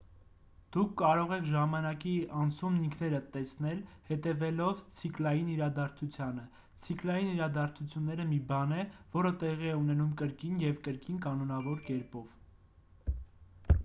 [0.75, 2.13] դուք կարող եք ժամանակի
[2.43, 6.47] անցումն ինքներդ տեսնել հետևելով ցիկլային իրադարձությանը
[6.87, 13.73] ցիկլային իրադարձությունը մի բան է որը տեղի է ունենում կրկին և կրկին կանոնավոր կերպով